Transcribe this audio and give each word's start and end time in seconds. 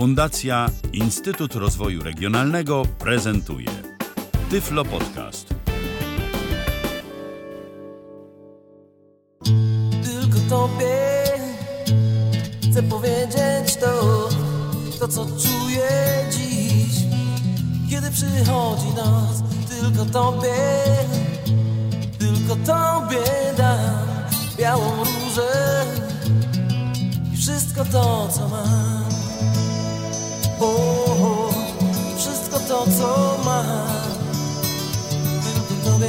Fundacja 0.00 0.66
Instytut 0.92 1.54
Rozwoju 1.54 2.02
Regionalnego 2.02 2.82
prezentuje 2.98 3.68
Tyflo 4.50 4.84
Podcast. 4.84 5.54
Tylko 10.04 10.38
tobie 10.48 10.96
chcę 12.70 12.82
powiedzieć 12.82 13.76
to, 13.80 14.28
to 14.98 15.08
co 15.08 15.24
czuję 15.24 15.88
dziś, 16.30 16.94
kiedy 17.90 18.10
przychodzi 18.10 18.88
noc. 18.96 19.42
Tylko 19.70 20.04
tobie, 20.04 20.56
tylko 22.18 22.56
tobie 22.56 23.24
dam 23.56 24.06
białą 24.58 24.90
różę 24.98 25.84
i 27.32 27.36
wszystko 27.36 27.84
to, 27.84 28.28
co 28.28 28.48
mam. 28.48 29.09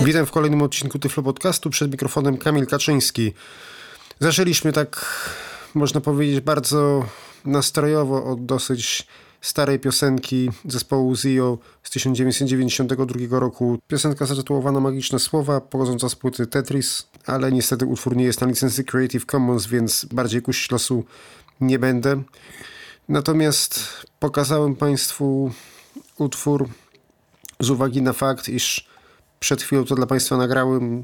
Witam 0.06 0.26
w 0.26 0.32
kolejnym 0.32 0.62
odcinku 0.62 1.00
Tyflo 1.00 1.24
Podcastu. 1.24 1.70
Przed 1.70 1.92
mikrofonem 1.92 2.38
Kamil 2.38 2.68
Kaczyński. 2.68 3.34
Zaczęliśmy 4.20 4.74
tak, 4.74 5.06
można 5.74 6.02
powiedzieć, 6.02 6.40
bardzo 6.40 7.06
nastrojowo 7.46 8.24
od 8.24 8.46
dosyć 8.46 9.08
starej 9.42 9.80
piosenki 9.80 10.50
zespołu 10.66 11.16
Zio 11.16 11.58
z 11.84 11.90
1992 11.90 13.40
roku. 13.40 13.80
Piosenka 13.88 14.26
zatytułowana 14.26 14.80
Magiczne 14.80 15.20
Słowa, 15.20 15.62
pochodząca 15.62 16.10
z 16.10 16.16
płyty 16.16 16.48
Tetris, 16.48 17.08
ale 17.26 17.52
niestety 17.52 17.86
utwór 17.86 18.16
nie 18.16 18.24
jest 18.24 18.42
na 18.42 18.48
licencji 18.48 18.86
Creative 18.86 19.26
Commons, 19.26 19.68
więc 19.68 20.06
bardziej 20.06 20.42
kusić 20.42 20.72
losu 20.72 21.04
nie 21.62 21.80
będę. 21.80 22.24
Natomiast 23.12 23.80
pokazałem 24.20 24.76
Państwu 24.76 25.52
utwór 26.18 26.70
z 27.60 27.70
uwagi 27.70 28.02
na 28.02 28.14
fakt, 28.14 28.50
iż 28.50 28.88
przed 29.40 29.62
chwilą 29.62 29.86
to 29.86 29.96
dla 29.96 30.06
Państwa 30.06 30.38
nagrałem 30.38 31.04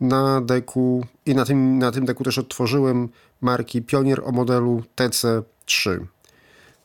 na 0.00 0.40
deku 0.40 1.06
i 1.26 1.34
na 1.34 1.44
tym, 1.44 1.78
na 1.78 1.92
tym 1.92 2.04
deku 2.04 2.24
też 2.24 2.38
odtworzyłem 2.38 3.08
marki 3.40 3.82
Pionier 3.82 4.20
o 4.24 4.32
modelu 4.32 4.82
TC3. 4.96 6.04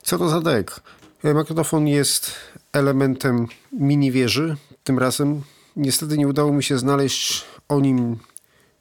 Co 0.04 0.18
to 0.18 0.30
za 0.30 0.42
dek? 0.42 0.80
Magnetofon 1.24 1.88
jest 1.88 2.32
elementem 2.74 3.48
mini 3.72 4.12
wieży. 4.12 4.56
Tym 4.84 5.00
razem 5.00 5.42
niestety 5.76 6.18
nie 6.18 6.28
udało 6.28 6.54
mi 6.54 6.64
się 6.64 6.78
znaleźć 6.78 7.46
o 7.70 7.80
nim 7.80 8.18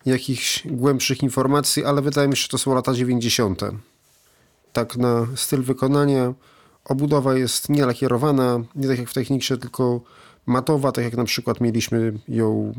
jakichś 0.06 0.66
głębszych 0.66 1.22
informacji, 1.22 1.84
ale 1.84 2.03
wydaje 2.03 2.28
mi 2.28 2.36
się, 2.36 2.42
że 2.42 2.48
to 2.48 2.58
są 2.58 2.75
lata 2.75 2.94
90. 2.94 3.60
Tak 4.79 4.97
na 4.97 5.27
styl 5.37 5.62
wykonania. 5.62 6.34
Obudowa 6.84 7.34
jest 7.34 7.69
nie 7.69 7.87
lakierowana, 7.87 8.61
nie 8.75 8.89
tak 8.89 8.98
jak 8.98 9.09
w 9.09 9.15
Techniksie, 9.15 9.59
tylko 9.59 10.01
matowa, 10.47 10.93
tak 10.93 11.05
jak 11.05 11.17
na 11.17 11.25
przykład 11.25 11.61
mieliśmy 11.61 12.12
ją 12.29 12.73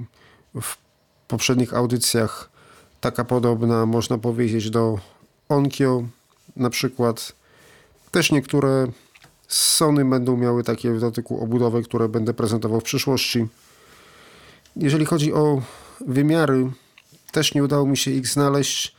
w 0.61 0.77
poprzednich 1.27 1.73
audycjach. 1.73 2.50
Taka 3.02 3.25
podobna, 3.25 3.86
można 3.86 4.17
powiedzieć, 4.17 4.70
do 4.70 5.00
Onkyo 5.50 6.03
na 6.55 6.70
przykład. 6.70 7.31
Też 8.11 8.31
niektóre 8.31 8.88
Sony 9.47 10.05
będą 10.05 10.38
miały 10.38 10.64
takie 10.64 10.92
w 10.94 11.00
dotyku 11.00 11.44
obudowy, 11.44 11.83
które 11.83 12.09
będę 12.09 12.33
prezentował 12.33 12.80
w 12.80 12.83
przyszłości. 12.83 13.47
Jeżeli 14.75 15.05
chodzi 15.05 15.33
o 15.33 15.61
wymiary, 16.02 16.72
też 17.31 17.53
nie 17.53 17.64
udało 17.64 17.86
mi 17.86 17.97
się 17.97 18.11
ich 18.11 18.27
znaleźć, 18.27 18.95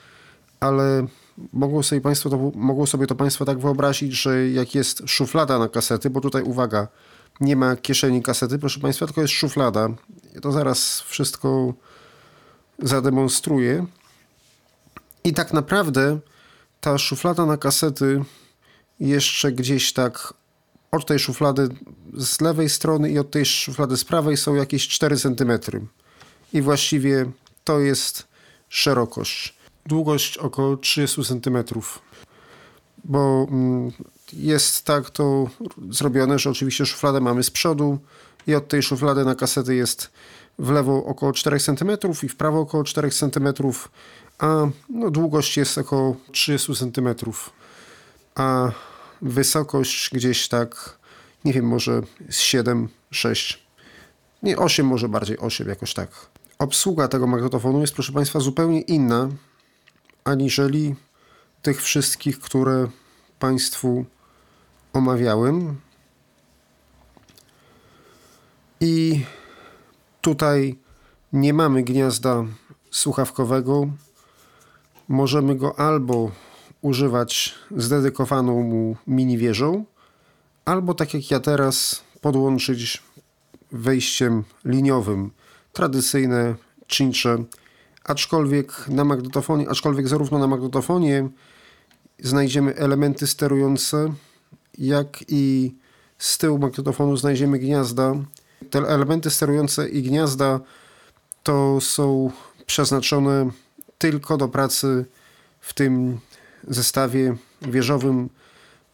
ale 0.61 1.07
mogą 1.53 1.83
sobie 1.83 2.01
Państwo 2.01 2.31
to, 2.31 2.53
mogą 2.55 2.87
sobie 2.87 3.07
to 3.07 3.15
Państwo 3.15 3.45
tak 3.45 3.59
wyobrazić, 3.59 4.13
że 4.13 4.49
jak 4.49 4.75
jest 4.75 5.03
szuflada 5.07 5.59
na 5.59 5.69
kasety, 5.69 6.11
bo 6.11 6.21
tutaj 6.21 6.43
uwaga, 6.43 6.89
nie 7.41 7.57
ma 7.57 7.77
kieszeni 7.77 8.23
kasety, 8.23 8.59
proszę 8.59 8.81
Państwa, 8.81 9.07
tylko 9.07 9.21
jest 9.21 9.35
szuflada. 9.35 9.89
To 10.43 10.53
zaraz 10.53 11.01
wszystko 11.01 11.75
zademonstruję. 12.79 13.87
I 15.25 15.33
tak 15.33 15.53
naprawdę 15.53 16.19
ta 16.81 16.99
szuflada 16.99 17.47
na 17.47 17.57
kasety 17.57 18.25
jeszcze 19.01 19.53
gdzieś 19.53 19.93
tak 19.93 20.35
od 20.91 21.07
tej 21.07 21.19
szuflady 21.19 21.69
z 22.17 22.41
lewej 22.41 22.69
strony 22.69 23.11
i 23.11 23.19
od 23.19 23.31
tej 23.31 23.47
szuflady 23.47 23.97
z 23.97 24.05
prawej 24.05 24.37
są 24.37 24.55
jakieś 24.55 24.89
4 24.89 25.17
cm. 25.17 25.53
I 26.53 26.63
właściwie 26.63 27.31
to 27.65 27.81
jest 27.81 28.29
szerokość. 28.69 29.60
Długość 29.91 30.39
około 30.39 30.77
30 30.77 31.25
cm. 31.25 31.65
Bo 33.05 33.47
mm, 33.51 33.91
jest 34.33 34.85
tak 34.85 35.11
to 35.11 35.51
zrobione, 35.91 36.39
że 36.39 36.51
oczywiście 36.51 36.87
szufladę 36.87 37.21
mamy 37.21 37.43
z 37.43 37.51
przodu 37.51 37.99
i 38.47 38.55
od 38.55 38.69
tej 38.69 38.83
szuflady 38.83 39.25
na 39.25 39.35
kasety 39.35 39.75
jest 39.75 40.11
w 40.59 40.71
lewo 40.71 41.05
około 41.05 41.33
4 41.33 41.61
cm 41.61 41.91
i 42.23 42.29
w 42.29 42.37
prawo 42.37 42.61
około 42.61 42.85
4 42.85 43.11
cm, 43.11 43.49
a 44.39 44.67
no, 44.89 45.11
długość 45.11 45.57
jest 45.57 45.79
około 45.79 46.17
30 46.33 46.75
cm, 46.75 47.09
a 48.35 48.71
wysokość 49.23 50.11
gdzieś 50.13 50.49
tak, 50.49 50.99
nie 51.45 51.53
wiem, 51.53 51.65
może 51.65 52.03
z 52.31 52.39
7, 52.39 52.89
6, 53.11 53.67
nie 54.43 54.57
8 54.57 54.87
może 54.87 55.09
bardziej, 55.09 55.39
8 55.39 55.69
jakoś 55.69 55.95
tak. 55.95 56.11
Obsługa 56.59 57.09
tego 57.09 57.27
magnetofonu 57.27 57.81
jest 57.81 57.95
proszę 57.95 58.13
Państwa 58.13 58.41
zupełnie 58.41 58.81
inna 58.81 59.29
aniżeli 60.31 60.95
tych 61.63 61.83
wszystkich, 61.83 62.41
które 62.41 62.89
Państwu 63.39 64.05
omawiałem. 64.93 65.81
I 68.81 69.25
tutaj 70.21 70.79
nie 71.33 71.55
mamy 71.55 71.83
gniazda 71.83 72.45
słuchawkowego. 72.91 73.89
Możemy 75.09 75.57
go 75.57 75.79
albo 75.79 76.31
używać 76.83 77.55
z 77.77 77.89
dedykowaną 77.89 78.63
mu 78.63 78.97
mini 79.07 79.39
wieżą, 79.39 79.85
albo 80.65 80.95
tak 80.95 81.15
jak 81.15 81.31
ja 81.31 81.41
teraz 81.41 82.03
podłączyć 82.21 83.03
wejściem 83.73 84.45
liniowym 84.65 85.31
tradycyjne 85.73 86.55
cincze, 86.89 87.45
aczkolwiek 88.05 88.89
na 88.89 89.05
magnetofonie, 89.05 89.69
aczkolwiek 89.69 90.09
zarówno 90.09 90.39
na 90.39 90.47
magnetofonie 90.47 91.29
znajdziemy 92.19 92.77
elementy 92.77 93.27
sterujące, 93.27 94.13
jak 94.79 95.25
i 95.29 95.75
z 96.19 96.39
tyłu 96.39 96.59
magnetofonu 96.59 97.17
znajdziemy 97.17 97.59
gniazda. 97.59 98.15
Te 98.71 98.79
elementy 98.79 99.31
sterujące 99.31 99.89
i 99.89 100.03
gniazda 100.03 100.61
to 101.43 101.81
są 101.81 102.31
przeznaczone 102.67 103.51
tylko 103.99 104.37
do 104.37 104.49
pracy 104.49 105.05
w 105.61 105.75
tym 105.75 106.21
zestawie 106.69 107.37
wieżowym, 107.63 108.29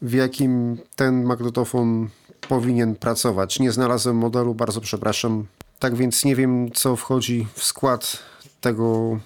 w 0.03 0.13
jakim 0.13 0.79
ten 0.97 1.25
magnetofon 1.25 2.09
powinien 2.49 2.97
pracować. 2.97 3.61
Nie 3.61 3.73
znalazłem 3.73 4.17
modelu, 4.17 4.55
bardzo 4.55 4.81
przepraszam. 4.81 5.47
Tak 5.79 5.97
więc 5.97 6.25
nie 6.25 6.37
wiem, 6.37 6.73
co 6.73 6.97
wchodzi 6.97 7.47
w 7.55 7.65
skład 7.65 8.19
tego 8.67 9.19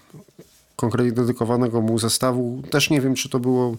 konkretnie 0.77 1.12
dedykowanego 1.12 1.81
mu 1.81 1.99
zestawu. 1.99 2.62
Też 2.71 2.91
nie 2.91 3.01
wiem, 3.01 3.15
czy 3.15 3.28
to 3.28 3.39
było 3.39 3.77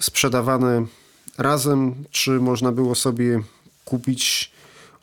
sprzedawane 0.00 0.86
razem, 1.38 1.94
czy 2.10 2.30
można 2.30 2.72
było 2.72 2.94
sobie 2.94 3.40
kupić 3.84 4.52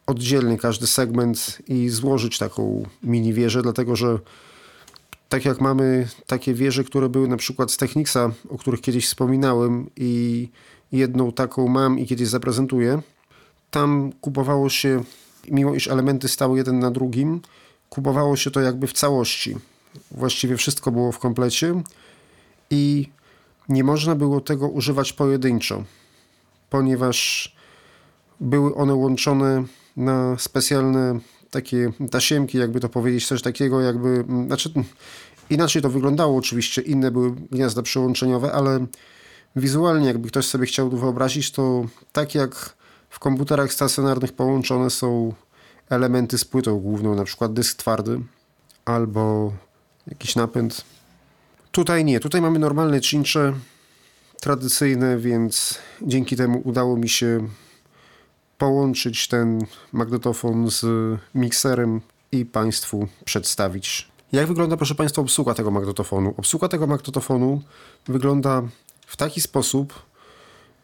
oddzielnie 0.08 0.58
każdy 0.58 0.88
segment 0.88 1.58
i 1.68 1.90
złożyć 1.90 2.38
taką 2.38 2.84
mini 3.04 3.34
wieżę, 3.34 3.62
dlatego 3.62 3.96
że 3.96 4.20
tak 5.30 5.46
jak 5.46 5.62
mamy 5.62 6.08
takie 6.28 6.54
wieże, 6.54 6.84
które 6.84 7.10
były 7.10 7.28
na 7.28 7.38
przykład 7.38 7.72
z 7.72 7.78
Technicsa, 7.78 8.32
o 8.50 8.58
których 8.58 8.82
kiedyś 8.82 9.06
wspominałem 9.06 9.90
i 9.98 10.48
jedną 10.92 11.32
taką 11.32 11.68
mam 11.68 12.00
i 12.00 12.06
kiedyś 12.08 12.28
zaprezentuję, 12.28 13.02
tam 13.72 14.12
kupowało 14.22 14.70
się, 14.70 15.04
mimo 15.48 15.76
iż 15.76 15.88
elementy 15.88 16.28
stały 16.28 16.58
jeden 16.58 16.80
na 16.80 16.92
drugim, 16.92 17.42
kupowało 17.92 18.36
się 18.36 18.52
to 18.52 18.62
jakby 18.62 18.88
w 18.88 18.94
całości. 18.94 19.58
Właściwie 20.12 20.58
wszystko 20.58 20.92
było 20.92 21.12
w 21.12 21.20
komplecie 21.20 21.82
i 22.70 23.10
nie 23.70 23.84
można 23.84 24.16
było 24.16 24.42
tego 24.42 24.68
używać 24.68 25.14
pojedynczo, 25.14 25.84
ponieważ 26.70 27.52
były 28.40 28.76
one 28.76 28.94
łączone 28.94 29.64
na 29.98 30.38
specjalne 30.38 31.20
takie 31.50 31.92
tasiemki, 32.12 32.58
jakby 32.58 32.80
to 32.80 32.90
powiedzieć, 32.90 33.28
coś 33.28 33.42
takiego 33.42 33.82
jakby, 33.82 34.26
znaczy 34.48 34.74
inaczej 35.50 35.82
to 35.82 35.90
wyglądało 35.90 36.38
oczywiście, 36.38 36.82
inne 36.82 37.12
były 37.12 37.32
gniazda 37.32 37.82
przełączeniowe, 37.82 38.52
ale 38.52 38.86
wizualnie 39.56 40.08
jakby 40.08 40.28
ktoś 40.28 40.46
sobie 40.46 40.66
chciał 40.66 40.90
wyobrazić, 40.90 41.52
to 41.52 41.86
tak 42.12 42.36
jak 42.36 42.76
w 43.10 43.20
komputerach 43.20 43.74
stacjonarnych 43.74 44.34
połączone 44.34 44.90
są 44.90 45.34
elementy 45.92 46.38
z 46.38 46.46
płytą 46.46 46.80
główną, 46.80 47.16
na 47.16 47.24
przykład 47.24 47.54
dysk 47.54 47.78
twardy 47.78 48.22
albo 48.86 49.54
jakiś 50.08 50.36
napęd. 50.36 50.86
Tutaj 51.72 52.06
nie, 52.06 52.20
tutaj 52.20 52.42
mamy 52.42 52.60
normalne 52.60 53.02
cincze, 53.02 53.54
tradycyjne, 54.42 55.18
więc 55.18 55.80
dzięki 56.02 56.36
temu 56.36 56.62
udało 56.66 56.98
mi 56.98 57.10
się 57.10 57.48
połączyć 58.58 59.28
ten 59.28 59.66
magnetofon 59.92 60.70
z 60.70 60.86
mikserem 61.36 62.02
i 62.32 62.46
Państwu 62.46 63.08
przedstawić. 63.26 64.12
Jak 64.32 64.48
wygląda, 64.48 64.78
proszę 64.78 64.96
Państwa, 64.96 65.22
obsługa 65.22 65.54
tego 65.54 65.72
magnetofonu? 65.72 66.34
Obsługa 66.38 66.68
tego 66.68 66.88
magnetofonu 66.88 67.62
wygląda 68.08 68.62
w 69.08 69.18
taki 69.18 69.42
sposób, 69.42 69.94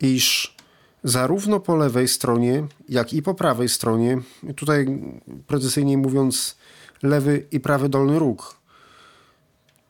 iż 0.02 0.57
zarówno 1.04 1.60
po 1.60 1.76
lewej 1.76 2.08
stronie, 2.08 2.68
jak 2.90 3.14
i 3.14 3.22
po 3.22 3.34
prawej 3.34 3.70
stronie, 3.70 4.18
tutaj 4.56 5.02
precyzyjniej 5.48 5.98
mówiąc, 5.98 6.58
lewy 7.04 7.46
i 7.52 7.60
prawy 7.60 7.90
dolny 7.90 8.20
róg, 8.20 8.58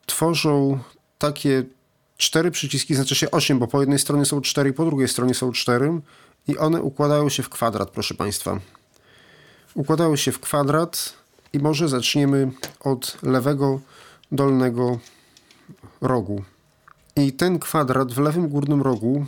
tworzą 0.06 0.78
takie 1.18 1.64
cztery 2.16 2.50
przyciski, 2.50 2.94
znaczy 2.94 3.14
się 3.14 3.30
osiem, 3.30 3.58
bo 3.58 3.66
po 3.66 3.80
jednej 3.80 3.98
stronie 3.98 4.24
są 4.24 4.40
cztery, 4.40 4.72
po 4.72 4.84
drugiej 4.84 5.08
stronie 5.08 5.34
są 5.34 5.52
cztery 5.52 6.00
i 6.48 6.58
one 6.58 6.82
układają 6.82 7.28
się 7.28 7.42
w 7.42 7.48
kwadrat, 7.48 7.90
proszę 7.90 8.14
Państwa. 8.14 8.60
Układają 9.74 10.16
się 10.16 10.32
w 10.32 10.40
kwadrat 10.40 11.12
i 11.52 11.58
może 11.58 11.88
zaczniemy 11.88 12.50
od 12.80 13.22
lewego 13.22 13.80
dolnego 14.32 14.98
rogu. 16.00 16.44
I 17.16 17.32
ten 17.32 17.58
kwadrat 17.58 18.12
w 18.12 18.18
lewym 18.18 18.48
górnym 18.48 18.82
rogu 18.82 19.26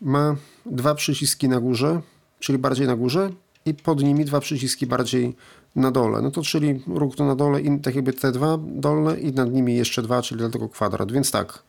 ma 0.00 0.36
dwa 0.66 0.94
przyciski 0.94 1.48
na 1.48 1.60
górze, 1.60 2.00
czyli 2.40 2.58
bardziej 2.58 2.86
na 2.86 2.96
górze 2.96 3.30
i 3.66 3.74
pod 3.74 4.02
nimi 4.02 4.24
dwa 4.24 4.40
przyciski 4.40 4.86
bardziej 4.86 5.36
na 5.76 5.90
dole. 5.90 6.22
No 6.22 6.30
to 6.30 6.42
czyli 6.42 6.82
róg 6.86 7.16
to 7.16 7.24
na 7.24 7.36
dole 7.36 7.60
i 7.60 7.80
tak 7.80 7.94
jakby 7.94 8.12
te 8.12 8.32
dwa 8.32 8.58
dolne 8.60 9.20
i 9.20 9.32
nad 9.32 9.52
nimi 9.52 9.76
jeszcze 9.76 10.02
dwa, 10.02 10.22
czyli 10.22 10.38
dlatego 10.38 10.68
kwadrat. 10.68 11.12
Więc 11.12 11.30
tak, 11.30 11.62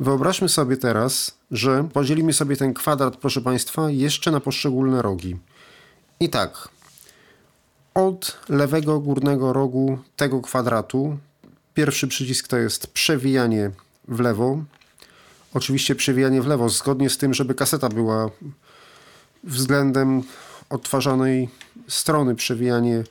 wyobraźmy 0.00 0.48
sobie 0.48 0.76
teraz, 0.76 1.34
że 1.50 1.88
podzielimy 1.92 2.32
sobie 2.32 2.56
ten 2.56 2.74
kwadrat, 2.74 3.16
proszę 3.16 3.40
Państwa, 3.40 3.90
jeszcze 3.90 4.30
na 4.30 4.40
poszczególne 4.40 5.02
rogi. 5.02 5.36
I 6.20 6.28
tak, 6.28 6.68
od 7.94 8.38
lewego 8.48 9.00
górnego 9.00 9.52
rogu 9.52 9.98
tego 10.16 10.40
kwadratu 10.40 11.18
pierwszy 11.74 12.08
przycisk 12.08 12.48
to 12.48 12.58
jest 12.58 12.86
przewijanie 12.86 13.70
w 14.08 14.20
lewo. 14.20 14.64
Oczywiście 15.54 15.94
przewijanie 15.94 16.42
w 16.42 16.46
lewo, 16.46 16.68
zgodnie 16.68 17.10
z 17.10 17.18
tym, 17.18 17.34
żeby 17.34 17.54
kaseta 17.54 17.88
była 17.88 18.30
względem 19.44 20.22
odtwarzanej 20.70 21.48
strony 21.88 22.34
przewijanie 22.34 23.04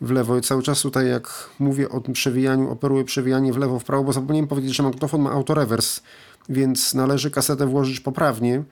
w 0.00 0.10
lewo. 0.10 0.38
I 0.38 0.40
cały 0.40 0.62
czas 0.62 0.80
tutaj, 0.80 1.08
jak 1.08 1.50
mówię 1.58 1.88
o 1.88 2.00
tym 2.00 2.14
przewijaniu, 2.14 2.70
operuję 2.70 3.04
przewijanie 3.04 3.52
w 3.52 3.56
lewo, 3.56 3.78
w 3.78 3.84
prawo, 3.84 4.04
bo 4.04 4.12
zapomniałem 4.12 4.48
powiedzieć, 4.48 4.76
że 4.76 4.82
magnetofon 4.82 5.20
ma 5.20 5.30
autorewers, 5.30 6.00
więc 6.48 6.94
należy 6.94 7.30
kasetę 7.30 7.66
włożyć 7.66 8.00
poprawnie, 8.00 8.62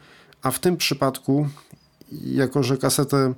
a 0.42 0.50
w 0.50 0.58
tym 0.58 0.76
przypadku, 0.76 1.48
jako 2.12 2.62
że 2.62 2.76
kasetę 2.76 3.34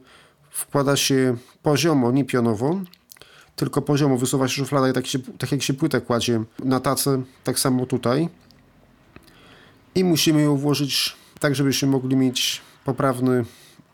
wkłada 0.51 0.97
się 0.97 1.37
poziomo, 1.63 2.13
nie 2.13 2.25
pionowo, 2.25 2.81
tylko 3.57 3.83
poziomo, 3.83 4.17
wysuwa 4.17 4.49
się 4.49 4.55
szuflada 4.55 4.89
i 4.89 4.93
tak, 4.93 5.07
się, 5.07 5.19
tak 5.39 5.53
jak 5.53 5.63
się 5.63 5.75
płytę 5.75 6.01
kładzie 6.01 6.45
na 6.65 6.81
tacę, 6.81 7.23
tak 7.45 7.59
samo 7.59 7.87
tutaj. 7.87 8.29
I 9.95 10.05
musimy 10.05 10.43
ją 10.43 10.57
włożyć 10.57 11.17
tak, 11.41 11.55
żebyśmy 11.55 11.89
mogli 11.89 12.17
mieć 12.17 12.63
poprawny 12.85 13.45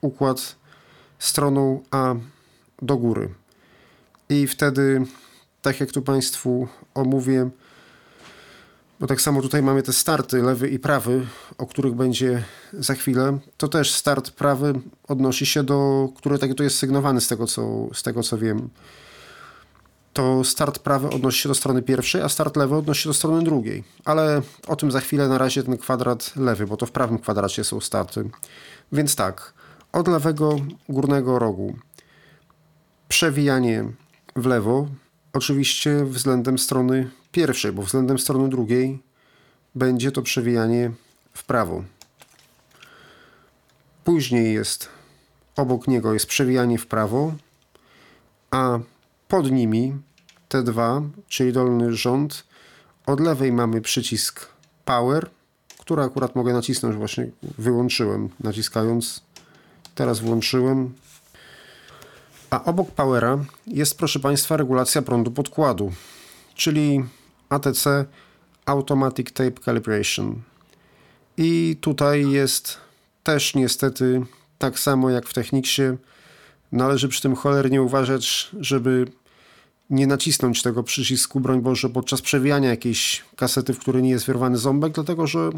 układ 0.01 0.57
stroną 1.19 1.83
A 1.91 2.15
do 2.83 2.97
góry. 2.97 3.35
I 4.29 4.47
wtedy, 4.47 5.05
tak 5.63 5.81
jak 5.81 5.93
tu 5.93 6.03
Państwu 6.03 6.69
omówię, 6.95 7.51
bo 9.01 9.07
tak 9.07 9.21
samo 9.21 9.43
tutaj 9.43 9.63
mamy 9.63 9.83
te 9.83 9.93
starty 9.93 10.43
lewy 10.43 10.69
i 10.69 10.79
prawy, 10.79 11.27
o 11.59 11.67
których 11.67 11.95
będzie 11.95 12.45
za 12.73 12.95
chwilę. 12.95 13.39
To 13.57 13.69
też 13.69 13.95
start 13.95 14.31
prawy 14.31 14.73
odnosi 15.09 15.47
się 15.47 15.63
do, 15.63 16.09
który 16.17 16.39
tak 16.39 16.55
to 16.55 16.63
jest 16.63 16.79
sygnowany 16.79 17.21
z 17.21 17.29
tego, 17.29 17.47
co, 17.47 17.89
z 17.95 18.03
tego 18.03 18.23
co 18.23 18.39
wiem. 18.39 18.69
To 20.21 20.45
start 20.45 20.79
prawy 20.79 21.11
odnosi 21.11 21.43
się 21.43 21.49
do 21.49 21.55
strony 21.55 21.83
pierwszej, 21.83 22.23
a 22.23 22.29
start 22.29 22.57
lewy 22.57 22.77
odnosi 22.77 23.03
się 23.03 23.09
do 23.09 23.15
strony 23.15 23.45
drugiej. 23.45 23.85
Ale 24.05 24.43
o 24.67 24.77
tym 24.77 24.91
za 24.91 25.01
chwilę 25.01 25.29
na 25.29 25.39
razie 25.39 25.63
ten 25.63 25.79
kwadrat 25.79 26.37
lewy, 26.37 26.67
bo 26.67 26.77
to 26.77 26.87
w 26.87 26.91
prawym 26.91 27.19
kwadracie 27.19 27.65
są 27.65 27.81
starty. 27.81 28.31
Więc 28.93 29.17
tak, 29.17 29.55
od 29.93 30.09
lewego 30.09 30.57
górnego 30.89 31.39
rogu 31.39 31.77
przewijanie 33.09 33.85
w 34.37 34.47
lewo, 34.47 34.89
oczywiście 35.33 36.05
względem 36.05 36.59
strony 36.59 37.11
pierwszej, 37.33 37.73
bo 37.73 37.83
względem 37.83 38.19
strony 38.19 38.49
drugiej 38.49 39.03
będzie 39.75 40.13
to 40.13 40.23
przewijanie 40.23 40.91
w 41.33 41.45
prawo. 41.45 41.85
Później 44.05 44.55
jest 44.55 44.89
obok 45.57 45.89
niego 45.89 46.13
jest 46.13 46.27
przewijanie 46.27 46.79
w 46.79 46.87
prawo, 46.87 47.33
a 48.51 48.79
pod 49.29 49.51
nimi 49.51 50.10
te 50.51 50.63
dwa, 50.63 51.03
czyli 51.29 51.53
dolny 51.53 51.97
rząd, 51.97 52.45
od 53.07 53.21
lewej 53.21 53.53
mamy 53.53 53.81
przycisk 53.81 54.47
power, 54.85 55.31
który 55.79 56.03
akurat 56.03 56.37
mogę 56.37 56.53
nacisnąć, 56.53 56.97
właśnie 56.97 57.31
wyłączyłem 57.59 58.29
naciskając. 58.41 59.23
Teraz 59.95 60.21
włączyłem. 60.21 60.95
A 62.51 62.65
obok 62.65 62.91
powera 62.91 63.39
jest, 63.67 63.99
proszę 63.99 64.21
Państwa, 64.21 64.57
regulacja 64.57 65.03
prądu 65.03 65.31
podkładu, 65.31 65.93
czyli 66.55 67.05
ATC 67.49 68.05
Automatic 68.67 69.33
Tape 69.33 69.61
Calibration. 69.65 70.43
I 71.37 71.77
tutaj 71.81 72.31
jest 72.31 72.79
też 73.23 73.55
niestety 73.55 74.23
tak 74.59 74.79
samo 74.79 75.11
jak 75.11 75.27
w 75.27 75.35
Techniksie. 75.35 75.83
Należy 76.73 77.09
przy 77.09 77.23
tym 77.23 77.37
cholernie 77.37 77.83
uważać, 77.83 78.51
żeby 78.61 79.07
nie 79.91 80.07
nacisnąć 80.07 80.63
tego 80.63 80.83
przycisku, 80.83 81.41
broń 81.41 81.61
Boże, 81.61 81.89
podczas 81.89 82.23
przewijania 82.23 82.71
jakiejś 82.71 83.25
kasety, 83.37 83.75
w 83.75 83.79
której 83.79 84.03
nie 84.03 84.11
jest 84.11 84.27
wyrwany 84.27 84.59
ząbek, 84.59 84.93
dlatego 84.93 85.27
że 85.27 85.51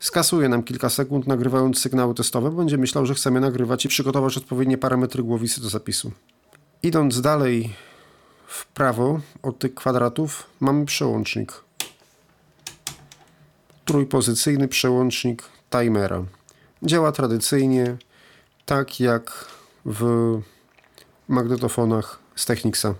skasuje 0.00 0.48
nam 0.48 0.62
kilka 0.62 0.90
sekund 0.90 1.26
nagrywając 1.26 1.78
sygnały 1.78 2.14
testowe, 2.14 2.50
bo 2.50 2.56
będzie 2.56 2.78
myślał, 2.78 3.06
że 3.06 3.14
chcemy 3.14 3.40
nagrywać 3.40 3.84
i 3.84 3.88
przygotować 3.88 4.36
odpowiednie 4.36 4.78
parametry 4.78 5.22
głowicy 5.22 5.60
do 5.60 5.68
zapisu. 5.68 6.12
Idąc 6.82 7.20
dalej 7.20 7.74
w 8.46 8.66
prawo 8.66 9.20
od 9.42 9.58
tych 9.58 9.74
kwadratów 9.74 10.46
mamy 10.60 10.86
przełącznik. 10.86 11.52
Trójpozycyjny 13.84 14.68
przełącznik 14.68 15.42
timera. 15.70 16.24
Działa 16.82 17.12
tradycyjnie, 17.12 17.96
tak 18.66 19.00
jak 19.00 19.46
w 19.84 20.04
magnetofonach 21.28 22.18
z 22.36 22.46
Technicsa. 22.46 22.94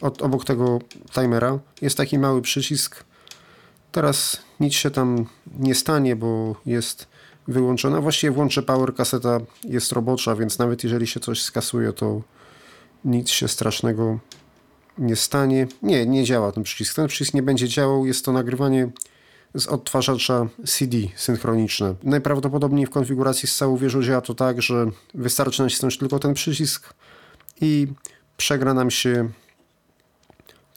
Od, 0.00 0.22
obok 0.22 0.44
tego 0.44 0.78
timera 1.14 1.58
jest 1.82 1.96
taki 1.96 2.18
mały 2.18 2.42
przycisk. 2.42 3.04
Teraz 3.92 4.36
nic 4.60 4.74
się 4.74 4.90
tam 4.90 5.26
nie 5.58 5.74
stanie, 5.74 6.16
bo 6.16 6.56
jest 6.66 7.06
wyłączona. 7.48 8.00
Właściwie 8.00 8.30
włączę 8.30 8.62
power, 8.62 8.94
kaseta 8.94 9.40
jest 9.64 9.92
robocza, 9.92 10.36
więc 10.36 10.58
nawet 10.58 10.84
jeżeli 10.84 11.06
się 11.06 11.20
coś 11.20 11.42
skasuje, 11.42 11.92
to 11.92 12.22
nic 13.04 13.30
się 13.30 13.48
strasznego 13.48 14.18
nie 14.98 15.16
stanie. 15.16 15.66
Nie, 15.82 16.06
nie 16.06 16.24
działa 16.24 16.52
ten 16.52 16.62
przycisk. 16.62 16.96
Ten 16.96 17.06
przycisk 17.06 17.34
nie 17.34 17.42
będzie 17.42 17.68
działał. 17.68 18.06
Jest 18.06 18.24
to 18.24 18.32
nagrywanie 18.32 18.90
z 19.54 19.66
odtwarzacza 19.66 20.46
CD 20.66 20.96
synchroniczne. 21.16 21.94
Najprawdopodobniej 22.02 22.86
w 22.86 22.90
konfiguracji 22.90 23.48
z 23.48 23.56
całą 23.56 23.76
wieżą 23.76 24.02
działa 24.02 24.20
to 24.20 24.34
tak, 24.34 24.62
że 24.62 24.86
wystarczy 25.14 25.62
nacisnąć 25.62 25.98
tylko 25.98 26.18
ten 26.18 26.34
przycisk 26.34 26.94
i 27.60 27.86
przegra 28.36 28.74
nam 28.74 28.90
się 28.90 29.28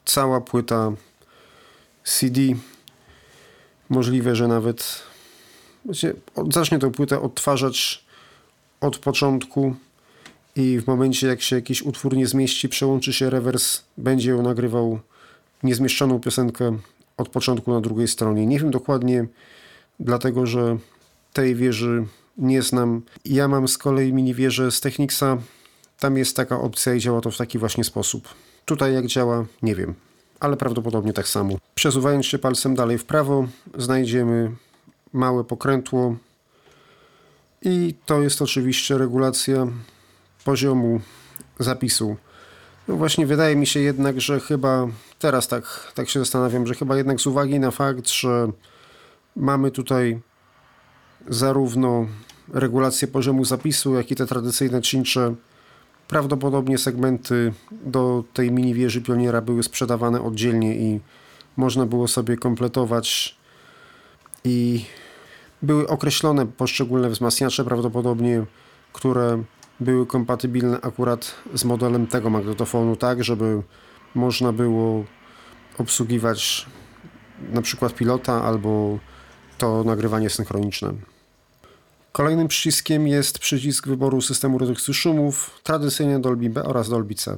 cała 0.06 0.42
płyta 0.42 0.92
CD. 2.04 2.42
Możliwe, 3.90 4.36
że 4.36 4.48
nawet 4.48 5.04
zacznie 6.52 6.80
tę 6.80 6.92
płytę 6.92 7.22
odtwarzać 7.22 8.06
od 8.82 8.98
początku 8.98 9.76
i 10.56 10.80
w 10.80 10.88
momencie 10.88 11.28
jak 11.28 11.42
się 11.42 11.56
jakiś 11.56 11.82
utwór 11.82 12.18
nie 12.18 12.28
zmieści, 12.28 12.70
przełączy 12.70 13.14
się 13.14 13.30
rewers, 13.30 13.82
będzie 13.98 14.30
ją 14.30 14.42
nagrywał 14.42 15.00
niezmieszczoną 15.64 16.20
piosenkę 16.20 16.78
od 17.18 17.30
początku 17.30 17.74
na 17.74 17.82
drugiej 17.82 18.08
stronie. 18.08 18.46
Nie 18.46 18.60
wiem 18.60 18.72
dokładnie, 18.72 19.26
dlatego 20.00 20.46
że 20.46 20.78
tej 21.34 21.56
wieży 21.56 22.06
nie 22.38 22.62
znam. 22.62 23.02
Ja 23.26 23.48
mam 23.48 23.68
z 23.68 23.78
kolei 23.78 24.14
mini 24.14 24.34
wieżę 24.34 24.72
z 24.72 24.82
Technicsa. 24.82 25.38
Tam 26.00 26.18
jest 26.18 26.36
taka 26.36 26.60
opcja 26.60 26.94
i 26.94 27.00
działa 27.00 27.22
to 27.22 27.32
w 27.32 27.38
taki 27.38 27.58
właśnie 27.58 27.84
sposób. 27.84 28.28
Tutaj 28.66 28.94
jak 28.94 29.06
działa, 29.06 29.46
nie 29.62 29.76
wiem, 29.76 29.94
ale 30.40 30.58
prawdopodobnie 30.58 31.14
tak 31.14 31.28
samo. 31.28 31.58
Przesuwając 31.76 32.26
się 32.26 32.40
palcem 32.40 32.76
dalej 32.76 32.98
w 32.98 33.06
prawo, 33.06 33.48
znajdziemy 33.78 34.52
małe 35.14 35.44
pokrętło 35.44 36.16
i 37.62 37.96
to 38.06 38.22
jest 38.22 38.42
oczywiście 38.42 38.98
regulacja 38.98 39.68
poziomu 40.46 41.02
zapisu. 41.60 42.16
No 42.88 42.96
właśnie 42.96 43.26
wydaje 43.26 43.56
mi 43.56 43.68
się 43.68 43.80
jednak, 43.80 44.22
że 44.22 44.40
chyba 44.40 44.88
teraz 45.20 45.48
tak, 45.48 45.92
tak 45.96 46.10
się 46.10 46.20
zastanawiam, 46.20 46.68
że 46.68 46.76
chyba 46.76 46.98
jednak 46.98 47.22
z 47.22 47.28
uwagi 47.28 47.60
na 47.60 47.72
fakt, 47.72 48.10
że 48.10 48.48
mamy 49.36 49.72
tutaj 49.72 50.20
zarówno 51.30 52.08
regulację 52.54 53.08
poziomu 53.08 53.46
zapisu, 53.46 53.96
jak 53.96 54.12
i 54.12 54.16
te 54.16 54.26
tradycyjne 54.26 54.82
cincze. 54.82 55.36
Prawdopodobnie 56.08 56.78
segmenty 56.78 57.54
do 57.72 58.24
tej 58.34 58.52
mini 58.52 58.74
wieży 58.74 59.02
pioniera 59.02 59.42
były 59.42 59.64
sprzedawane 59.64 60.22
oddzielnie 60.22 60.76
i 60.76 61.00
można 61.58 61.86
było 61.86 62.08
sobie 62.08 62.38
kompletować 62.38 63.38
i 64.44 64.86
były 65.62 65.88
określone 65.88 66.46
poszczególne 66.46 67.10
wzmacniacze 67.10 67.64
prawdopodobnie, 67.64 68.46
które 68.94 69.44
były 69.80 70.06
kompatybilne 70.06 70.82
akurat 70.82 71.36
z 71.54 71.66
modelem 71.66 72.08
tego 72.08 72.30
magnetofonu, 72.30 72.96
tak 72.96 73.24
żeby 73.24 73.62
można 74.16 74.54
było 74.54 75.04
obsługiwać 75.78 76.66
na 77.54 77.62
przykład 77.62 77.96
pilota 77.96 78.44
albo 78.44 79.00
to 79.58 79.84
nagrywanie 79.84 80.30
synchroniczne. 80.30 80.94
Kolejnym 82.14 82.48
przyciskiem 82.48 83.08
jest 83.08 83.40
przycisk 83.40 83.88
wyboru 83.88 84.22
systemu 84.22 84.58
redukcji 84.58 84.94
szumów, 84.94 85.60
tradycyjnie 85.64 86.20
Dolby 86.20 86.50
B 86.50 86.64
oraz 86.64 86.90
Dolby 86.90 87.16
C. 87.16 87.36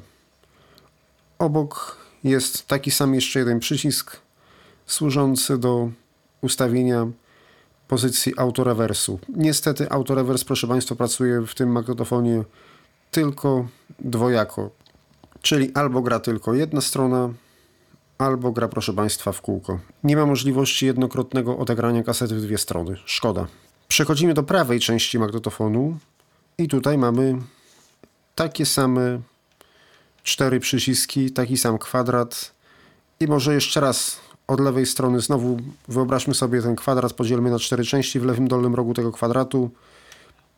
Obok 1.39 1.97
jest 2.23 2.67
taki 2.67 2.91
sam 2.91 3.15
jeszcze 3.15 3.39
jeden 3.39 3.59
przycisk 3.59 4.17
służący 4.85 5.57
do 5.57 5.89
ustawienia 6.41 7.07
pozycji 7.87 8.33
autorewersu. 8.37 9.19
Niestety 9.29 9.89
autorewers, 9.89 10.43
proszę 10.43 10.67
Państwa, 10.67 10.95
pracuje 10.95 11.41
w 11.41 11.55
tym 11.55 11.71
magnetofonie 11.71 12.43
tylko 13.11 13.67
dwojako. 13.99 14.69
Czyli 15.41 15.73
albo 15.73 16.01
gra 16.01 16.19
tylko 16.19 16.53
jedna 16.53 16.81
strona, 16.81 17.33
albo 18.17 18.51
gra, 18.51 18.67
proszę 18.67 18.93
Państwa, 18.93 19.31
w 19.31 19.41
kółko. 19.41 19.79
Nie 20.03 20.15
ma 20.15 20.25
możliwości 20.25 20.85
jednokrotnego 20.85 21.57
odegrania 21.57 22.03
kasety 22.03 22.35
w 22.35 22.41
dwie 22.41 22.57
strony. 22.57 22.97
Szkoda. 23.05 23.47
Przechodzimy 23.87 24.33
do 24.33 24.43
prawej 24.43 24.79
części 24.79 25.19
magnetofonu 25.19 25.97
i 26.57 26.67
tutaj 26.67 26.97
mamy 26.97 27.37
takie 28.35 28.65
same 28.65 29.21
cztery 30.23 30.59
przyciski, 30.59 31.31
taki 31.31 31.57
sam 31.57 31.77
kwadrat 31.77 32.51
i 33.19 33.27
może 33.27 33.53
jeszcze 33.53 33.79
raz 33.79 34.19
od 34.47 34.59
lewej 34.59 34.85
strony 34.85 35.21
znowu 35.21 35.57
wyobraźmy 35.87 36.33
sobie 36.33 36.61
ten 36.61 36.75
kwadrat, 36.75 37.13
podzielmy 37.13 37.51
na 37.51 37.59
cztery 37.59 37.83
części 37.83 38.19
w 38.19 38.25
lewym 38.25 38.47
dolnym 38.47 38.75
rogu 38.75 38.93
tego 38.93 39.11
kwadratu. 39.11 39.71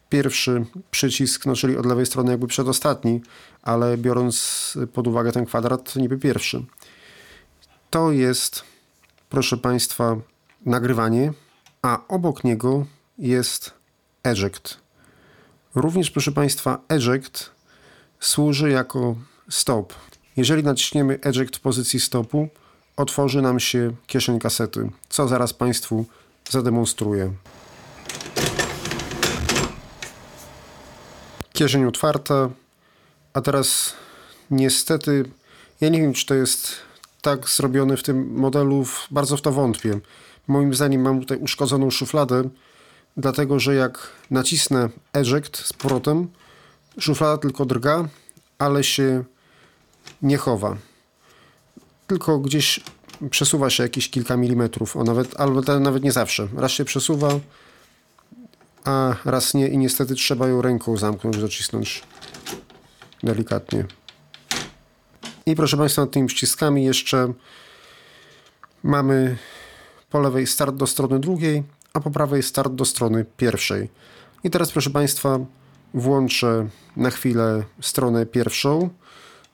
Pierwszy 0.10 0.66
przycisk, 0.92 1.46
no 1.46 1.56
czyli 1.56 1.78
od 1.78 1.86
lewej 1.86 2.06
strony 2.06 2.32
jakby 2.32 2.48
przedostatni, 2.48 3.22
ale 3.62 3.98
biorąc 3.98 4.78
pod 4.94 5.08
uwagę 5.08 5.32
ten 5.32 5.46
kwadrat, 5.46 5.96
niby 5.96 6.18
pierwszy. 6.18 6.66
To 7.90 8.12
jest, 8.12 8.64
proszę 9.30 9.58
Państwa, 9.58 10.18
nagrywanie, 10.66 11.34
a 11.82 12.08
obok 12.08 12.44
niego 12.44 12.86
jest 13.18 13.74
eject. 14.24 14.78
Również, 15.76 16.12
proszę 16.12 16.32
Państwa, 16.32 16.80
eject 16.90 17.52
służy 18.20 18.70
jako 18.70 19.16
stop. 19.50 19.94
Jeżeli 20.38 20.64
naciśniemy 20.64 21.20
eject 21.24 21.58
w 21.58 21.60
pozycji 21.60 22.00
stopu, 22.00 22.48
otworzy 22.98 23.42
nam 23.42 23.60
się 23.60 23.92
kieszeń 24.08 24.40
kasety, 24.40 24.90
co 25.10 25.28
zaraz 25.28 25.54
Państwu 25.54 26.06
zademonstruję. 26.50 27.34
Kieszeń 31.54 31.86
otwarta, 31.86 32.50
a 33.34 33.42
teraz 33.42 33.94
niestety, 34.52 35.26
ja 35.82 35.90
nie 35.90 36.02
wiem, 36.02 36.14
czy 36.14 36.26
to 36.26 36.34
jest 36.34 36.76
tak 37.22 37.50
zrobione 37.50 37.98
w 37.98 38.04
tym 38.04 38.34
modelu, 38.34 38.86
bardzo 39.12 39.38
w 39.38 39.42
to 39.42 39.52
wątpię. 39.52 40.00
Moim 40.48 40.74
zdaniem 40.74 41.02
mam 41.02 41.20
tutaj 41.20 41.38
uszkodzoną 41.38 41.90
szufladę, 41.90 42.50
dlatego 43.18 43.60
że 43.60 43.76
jak 43.76 44.10
nacisnę 44.32 44.90
eject 45.14 45.58
z 45.58 45.74
powrotem, 45.74 46.28
szuflada 47.00 47.38
tylko 47.38 47.66
drga, 47.66 48.08
ale 48.60 48.84
się 48.84 49.24
nie 50.22 50.38
chowa. 50.38 50.78
Tylko 52.08 52.40
gdzieś 52.40 52.80
przesuwa 53.30 53.70
się 53.70 53.84
jakieś 53.84 54.10
kilka 54.10 54.38
milimetrów, 54.38 54.98
o 54.98 55.04
nawet, 55.04 55.40
albo 55.40 55.80
nawet 55.80 56.04
nie 56.04 56.12
zawsze. 56.12 56.48
Raz 56.56 56.72
się 56.72 56.86
przesuwa, 56.86 57.40
a 58.84 59.16
raz 59.26 59.54
nie 59.54 59.68
i 59.68 59.78
niestety 59.78 60.16
trzeba 60.16 60.48
ją 60.48 60.62
ręką 60.62 60.98
zamknąć, 60.98 61.38
docisnąć 61.38 62.04
delikatnie. 63.24 63.86
I 65.46 65.56
proszę 65.56 65.78
Państwa, 65.78 66.02
nad 66.02 66.12
tymi 66.12 66.28
przyciskami 66.28 66.86
jeszcze 66.86 67.34
mamy 68.84 69.38
po 70.10 70.20
lewej 70.20 70.48
start 70.48 70.76
do 70.76 70.88
strony 70.88 71.20
drugiej, 71.20 71.64
a 71.94 72.00
po 72.00 72.12
prawej 72.12 72.44
start 72.44 72.74
do 72.74 72.86
strony 72.86 73.26
pierwszej. 73.38 73.90
I 74.44 74.50
teraz 74.50 74.72
proszę 74.72 74.90
Państwa 74.90 75.40
włączę 75.94 76.68
na 76.96 77.10
chwilę 77.10 77.64
stronę 77.82 78.26
pierwszą, 78.26 78.90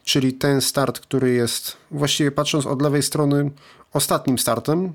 czyli 0.04 0.34
ten 0.34 0.62
start, 0.62 1.00
który 1.00 1.34
jest 1.34 1.78
właściwie 1.92 2.32
patrząc 2.32 2.66
od 2.66 2.82
lewej 2.82 3.04
strony 3.04 3.52
ostatnim 3.94 4.40
startem, 4.40 4.94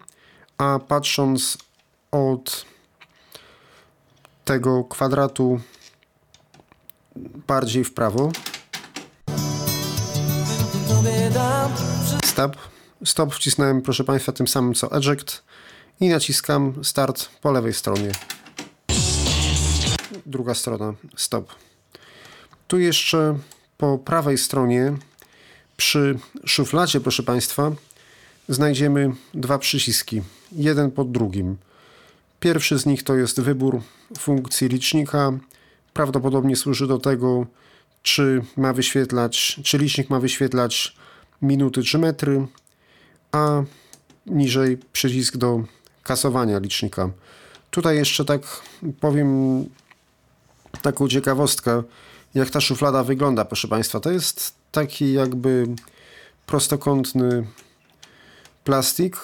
a 0.59 0.79
patrząc 0.89 1.59
od 2.11 2.65
tego 4.45 4.85
kwadratu 4.85 5.61
bardziej 7.47 7.85
w 7.85 7.95
prawo. 7.95 8.33
Stop. 12.25 12.57
Stop 13.05 13.35
wcisnąłem, 13.35 13.83
proszę 13.83 14.05
Państwa, 14.05 14.33
tym 14.33 14.49
samym 14.49 14.75
co 14.75 14.93
eject 14.93 15.43
i 16.01 16.09
naciskam 16.09 16.85
start 16.85 17.29
po 17.41 17.53
lewej 17.53 17.75
stronie. 17.75 18.13
Druga 20.27 20.55
strona, 20.55 20.95
stop. 21.17 21.55
Tu 22.69 22.79
jeszcze 22.79 23.39
po 23.79 23.99
prawej 23.99 24.39
stronie 24.39 24.93
przy 25.77 26.19
szufladzie, 26.45 27.01
proszę 27.01 27.23
Państwa, 27.23 27.73
znajdziemy 28.49 29.13
dwa 29.35 29.59
przyciski, 29.59 30.23
jeden 30.53 30.91
pod 30.91 31.13
drugim. 31.13 31.57
Pierwszy 32.41 32.79
z 32.79 32.87
nich 32.87 33.03
to 33.03 33.17
jest 33.17 33.41
wybór 33.41 33.81
funkcji 34.19 34.69
licznika. 34.69 35.33
Prawdopodobnie 35.93 36.57
służy 36.57 36.87
do 36.87 36.99
tego, 36.99 37.47
czy 38.03 38.43
ma 38.57 38.73
wyświetlać, 38.73 39.61
czy 39.65 39.79
licznik 39.79 40.11
ma 40.11 40.21
wyświetlać 40.21 40.97
minuty 41.43 41.83
czy 41.83 41.99
metry, 41.99 42.47
a 43.33 43.63
niżej 44.27 44.79
przycisk 44.93 45.37
do 45.37 45.65
kasowania 46.09 46.59
licznika. 46.59 47.11
Tutaj 47.71 47.97
jeszcze 47.97 48.25
tak 48.25 48.41
powiem 49.01 49.65
taką 50.83 51.09
ciekawostkę, 51.09 51.83
jak 52.35 52.51
ta 52.51 52.61
szuflada 52.61 53.05
wygląda, 53.05 53.45
proszę 53.45 53.69
Państwa. 53.69 54.01
To 54.01 54.11
jest 54.11 54.55
taki 54.73 55.13
jakby 55.13 55.67
prostokątny 56.47 57.47
plastik. 58.65 59.17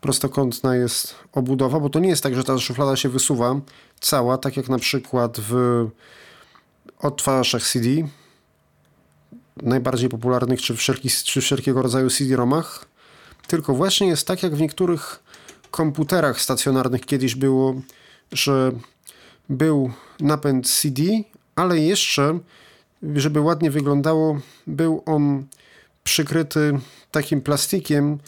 Prostokątna 0.00 0.76
jest 0.76 1.14
obudowa, 1.32 1.80
bo 1.80 1.90
to 1.90 1.98
nie 1.98 2.08
jest 2.08 2.22
tak, 2.22 2.34
że 2.34 2.44
ta 2.44 2.58
szuflada 2.58 2.96
się 2.96 3.08
wysuwa 3.08 3.60
cała, 4.00 4.38
tak 4.38 4.56
jak 4.56 4.68
na 4.68 4.78
przykład 4.78 5.36
w 5.40 5.54
odtwarzaczach 6.98 7.62
CD, 7.62 7.88
najbardziej 9.56 10.08
popularnych, 10.08 10.62
czy, 10.62 10.76
wszelki, 10.76 11.10
czy 11.10 11.40
wszelkiego 11.40 11.82
rodzaju 11.82 12.10
CD-ROMach, 12.10 12.84
tylko 13.46 13.74
właśnie 13.74 14.06
jest 14.06 14.26
tak, 14.26 14.42
jak 14.42 14.56
w 14.56 14.60
niektórych 14.60 15.22
komputerach 15.70 16.40
stacjonarnych 16.40 17.06
kiedyś 17.06 17.34
było, 17.34 17.74
że 18.32 18.72
był 19.48 19.90
napęd 20.20 20.70
CD, 20.70 21.02
ale 21.56 21.78
jeszcze, 21.78 22.38
żeby 23.14 23.40
ładnie 23.40 23.70
wyglądało, 23.70 24.40
był 24.66 25.02
on 25.06 25.46
przykryty 26.04 26.78
takim 27.10 27.40
plastikiem 27.40 28.18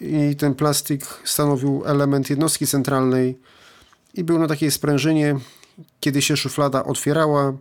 i 0.00 0.36
ten 0.36 0.54
plastik 0.54 1.04
stanowił 1.24 1.82
element 1.86 2.30
jednostki 2.30 2.66
centralnej 2.66 3.38
i 4.14 4.24
był 4.24 4.38
na 4.38 4.46
takiej 4.46 4.70
sprężynie, 4.70 5.36
kiedy 6.00 6.22
się 6.22 6.36
szuflada 6.36 6.84
otwierała, 6.84 7.52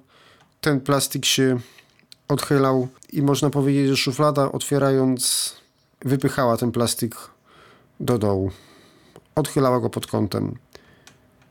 ten 0.61 0.81
plastik 0.81 1.25
się 1.25 1.59
odchylał 2.27 2.87
i 3.13 3.21
można 3.21 3.49
powiedzieć, 3.49 3.87
że 3.89 3.97
szuflada 3.97 4.51
otwierając 4.51 5.53
wypychała 6.05 6.57
ten 6.57 6.71
plastik 6.71 7.15
do 7.99 8.17
dołu. 8.17 8.51
Odchylała 9.35 9.79
go 9.79 9.89
pod 9.89 10.07
kątem. 10.07 10.57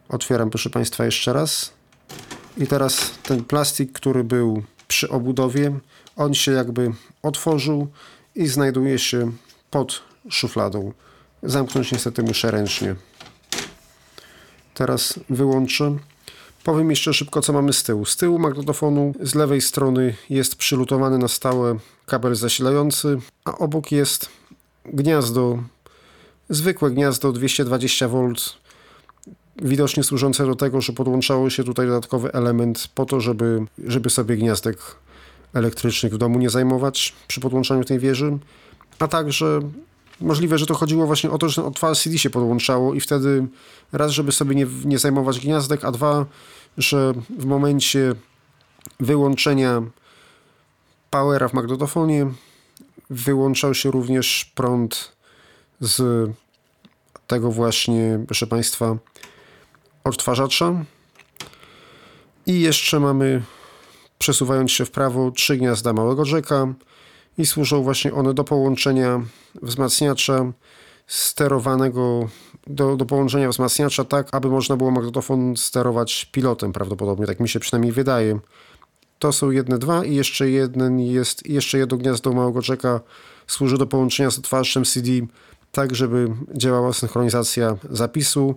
Otwieram, 0.08 0.50
proszę 0.50 0.70
Państwa, 0.70 1.04
jeszcze 1.04 1.32
raz. 1.32 1.72
I 2.58 2.66
teraz 2.66 3.10
ten 3.22 3.44
plastik, 3.44 3.92
który 3.92 4.24
był 4.24 4.62
przy 4.88 5.08
obudowie, 5.08 5.78
on 6.16 6.34
się 6.34 6.52
jakby 6.52 6.92
otworzył 7.22 7.88
i 8.34 8.46
znajduje 8.46 8.98
się 8.98 9.32
pod 9.70 10.02
szufladą. 10.30 10.92
Zamknąć 11.42 11.92
niestety 11.92 12.22
muszę 12.22 12.50
ręcznie. 12.50 12.94
Teraz 14.74 15.20
wyłączę. 15.30 15.96
Powiem 16.64 16.90
jeszcze 16.90 17.14
szybko, 17.14 17.40
co 17.42 17.52
mamy 17.52 17.72
z 17.72 17.82
tyłu. 17.82 18.04
Z 18.04 18.16
tyłu 18.16 18.38
magnetofonu 18.38 19.14
z 19.20 19.34
lewej 19.34 19.60
strony 19.60 20.14
jest 20.30 20.56
przylutowany 20.56 21.18
na 21.18 21.28
stałe 21.28 21.76
kabel 22.06 22.34
zasilający, 22.34 23.18
a 23.44 23.58
obok 23.58 23.92
jest 23.92 24.28
gniazdo, 24.84 25.58
zwykłe 26.52 26.90
gniazdo 26.90 27.32
220V 27.32 28.35
widocznie 29.62 30.02
służące 30.02 30.47
do 30.47 30.54
tego, 30.54 30.80
że 30.80 30.92
podłączało 30.92 31.50
się 31.50 31.64
tutaj 31.64 31.87
dodatkowy 31.87 32.32
element 32.32 32.88
po 32.94 33.06
to, 33.06 33.21
żeby, 33.21 33.66
żeby 33.78 34.11
sobie 34.11 34.37
gniazdek 34.37 34.78
elektrycznych 35.54 36.14
w 36.14 36.18
domu 36.18 36.38
nie 36.38 36.50
zajmować 36.50 37.14
przy 37.28 37.40
podłączaniu 37.40 37.85
tej 37.85 37.99
wieży, 37.99 38.38
a 38.99 39.09
także 39.09 39.61
możliwe, 40.21 40.59
że 40.59 40.66
to 40.66 40.75
chodziło 40.75 41.06
właśnie 41.06 41.30
o 41.30 41.38
to, 41.38 41.49
że 41.49 41.54
ten 41.54 41.64
odtwarzacz 41.64 42.04
CD 42.04 42.18
się 42.18 42.30
podłączało 42.30 42.94
i 42.94 43.00
wtedy 43.00 43.47
raz, 43.92 44.12
żeby 44.12 44.32
sobie 44.32 44.54
nie, 44.54 44.66
nie 44.85 44.99
zajmować 44.99 45.40
gniazdek, 45.40 45.85
a 45.85 45.92
dwa, 45.92 46.26
że 46.78 47.14
w 47.38 47.44
momencie 47.44 48.14
wyłączenia 49.00 49.82
powera 51.11 51.49
w 51.49 51.52
magnetofonie 51.52 52.26
wyłączał 53.11 53.75
się 53.75 53.90
również 53.90 54.52
prąd 54.54 55.12
z 55.80 56.30
tego 57.26 57.50
właśnie, 57.50 58.20
proszę 58.26 58.46
Państwa, 58.46 58.96
odtwarzacza. 60.04 60.84
I 62.46 62.60
jeszcze 62.60 63.00
mamy, 63.00 63.42
przesuwając 64.18 64.70
się 64.70 64.84
w 64.84 64.90
prawo, 64.90 65.30
trzy 65.30 65.56
gniazda 65.56 65.92
małego 65.92 66.24
rzeka 66.24 66.74
i 67.38 67.46
służą 67.46 67.82
właśnie 67.82 68.12
one 68.12 68.34
do 68.34 68.44
połączenia 68.44 69.20
wzmacniacza 69.62 70.52
sterowanego, 71.06 72.28
do, 72.66 72.96
do 72.96 73.06
połączenia 73.06 73.48
wzmacniacza 73.48 74.04
tak, 74.04 74.28
aby 74.32 74.48
można 74.48 74.76
było 74.76 74.90
magnetofon 74.90 75.56
sterować 75.56 76.24
pilotem 76.24 76.72
prawdopodobnie, 76.72 77.26
tak 77.26 77.40
mi 77.40 77.48
się 77.48 77.60
przynajmniej 77.60 77.92
wydaje. 77.92 78.38
To 79.18 79.32
są 79.32 79.50
jedne 79.50 79.78
dwa 79.78 80.04
i 80.04 80.14
jeszcze 80.14 80.50
jeden 80.50 81.00
jest, 81.00 81.46
jeszcze 81.46 81.78
jedno 81.78 81.96
gniazdo 81.96 82.32
małego 82.32 82.60
jacka 82.68 83.00
służy 83.46 83.78
do 83.78 83.86
połączenia 83.86 84.30
z 84.30 84.38
odtwarzaczem 84.38 84.84
CD, 84.84 85.10
tak 85.72 85.94
żeby 85.94 86.28
działała 86.54 86.92
synchronizacja 86.92 87.76
zapisu. 87.90 88.54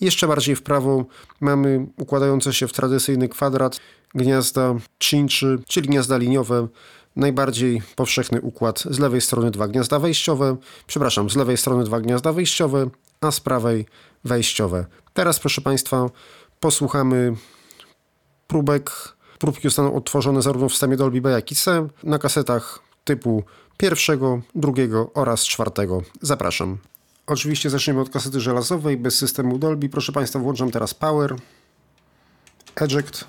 Jeszcze 0.00 0.28
bardziej 0.28 0.56
w 0.56 0.62
prawo 0.62 1.04
mamy 1.40 1.86
układające 1.98 2.52
się 2.52 2.68
w 2.68 2.72
tradycyjny 2.72 3.28
kwadrat 3.28 3.80
gniazda 4.14 4.74
chinczy, 5.02 5.58
czyli 5.68 5.88
gniazda 5.88 6.16
liniowe. 6.16 6.68
Najbardziej 7.16 7.82
powszechny 7.96 8.40
układ. 8.40 8.84
Z 8.90 8.98
lewej 8.98 9.20
strony 9.20 9.50
dwa 9.50 9.68
gniazda 9.68 9.98
wejściowe, 9.98 10.56
przepraszam, 10.86 11.30
z 11.30 11.36
lewej 11.36 11.56
strony 11.56 11.84
dwa 11.84 12.00
gniazda 12.00 12.32
wyjściowe, 12.32 12.90
a 13.20 13.30
z 13.30 13.40
prawej 13.40 13.86
wejściowe. 14.24 14.86
Teraz, 15.14 15.40
proszę 15.40 15.60
Państwa, 15.60 16.10
posłuchamy 16.60 17.36
próbek 18.46 19.16
Próbki 19.38 19.68
zostaną 19.68 19.94
odtworzone 19.94 20.42
zarówno 20.42 20.68
w 20.68 20.72
systemie 20.72 20.96
Dolby 20.96 21.20
B, 21.20 21.30
jak 21.30 21.52
i 21.52 21.54
C 21.54 21.88
na 22.02 22.18
kasetach 22.18 22.78
typu 23.04 23.44
pierwszego, 23.76 24.40
drugiego 24.54 25.10
oraz 25.14 25.44
czwartego. 25.44 26.02
Zapraszam. 26.22 26.78
Oczywiście 27.26 27.70
zaczniemy 27.70 28.00
od 28.00 28.10
kasety 28.10 28.40
żelazowej 28.40 28.96
bez 28.96 29.18
systemu 29.18 29.58
Dolby. 29.58 29.88
Proszę 29.88 30.12
Państwa, 30.12 30.38
włączam 30.38 30.70
teraz 30.70 30.94
Power, 30.94 31.36
Eject, 32.76 33.24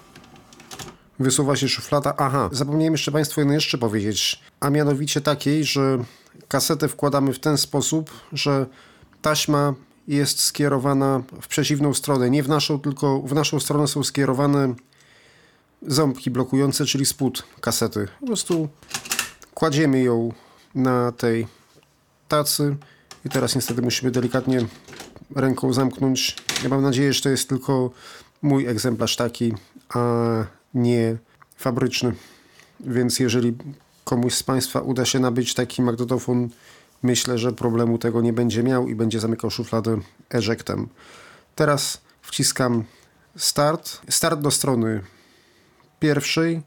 wysuwa 1.19 1.55
się 1.55 1.69
szuflada. 1.69 2.13
Aha, 2.17 2.49
zapomniałem 2.51 2.93
jeszcze 2.93 3.11
Państwu 3.11 3.41
jedno 3.41 3.53
jeszcze 3.53 3.77
powiedzieć, 3.77 4.41
a 4.59 4.69
mianowicie 4.69 5.21
takiej, 5.21 5.63
że 5.63 5.97
kasetę 6.47 6.87
wkładamy 6.87 7.33
w 7.33 7.39
ten 7.39 7.57
sposób, 7.57 8.11
że 8.33 8.65
taśma 9.21 9.73
jest 10.07 10.39
skierowana 10.39 11.23
w 11.41 11.47
przeciwną 11.47 11.93
stronę. 11.93 12.29
Nie 12.29 12.43
w 12.43 12.49
naszą, 12.49 12.79
tylko 12.79 13.19
w 13.19 13.33
naszą 13.33 13.59
stronę 13.59 13.87
są 13.87 14.03
skierowane 14.03 14.73
ząbki 15.81 16.31
blokujące, 16.31 16.85
czyli 16.85 17.05
spód 17.05 17.43
kasety. 17.61 18.07
Po 18.19 18.27
prostu 18.27 18.69
kładziemy 19.57 20.01
ją 20.03 20.33
na 20.75 21.11
tej 21.11 21.47
tacy 22.27 22.75
i 23.25 23.29
teraz 23.29 23.55
niestety 23.55 23.81
musimy 23.81 24.11
delikatnie 24.11 24.65
ręką 25.35 25.73
zamknąć. 25.73 26.35
Ja 26.63 26.69
mam 26.69 26.81
nadzieję, 26.81 27.13
że 27.13 27.21
to 27.21 27.29
jest 27.29 27.49
tylko 27.49 27.91
mój 28.41 28.67
egzemplarz 28.67 29.15
taki, 29.15 29.53
a 29.89 29.99
nie 30.73 31.17
fabryczny. 31.57 32.13
Więc 32.79 33.19
jeżeli 33.19 33.53
komuś 34.03 34.33
z 34.33 34.43
Państwa 34.43 34.81
uda 34.81 35.05
się 35.05 35.19
nabyć 35.19 35.53
taki 35.53 35.81
magnetofon, 35.81 36.49
myślę, 37.03 37.37
że 37.37 37.53
problemu 37.53 37.97
tego 37.97 38.21
nie 38.21 38.33
będzie 38.33 38.63
miał 38.63 38.87
i 38.87 38.95
będzie 38.95 39.19
zamykał 39.19 39.49
szufladę 39.49 39.97
ejectem. 40.29 40.89
Teraz 41.55 42.01
wciskam 42.21 42.83
start. 43.37 44.01
Start 44.09 44.41
do 44.41 44.51
strony 44.51 45.03
pierwszej, 45.99 46.61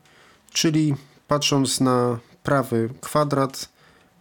czyli 0.52 0.94
patrząc 1.28 1.80
na 1.80 2.18
prawy 2.50 2.88
kwadrat, 3.00 3.68